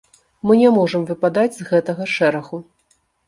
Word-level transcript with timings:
Мы 0.51 0.55
не 0.61 0.69
можам 0.77 1.03
выпадаць 1.09 1.53
з 1.59 1.67
гэтага 1.71 2.09
шэрагу. 2.17 2.63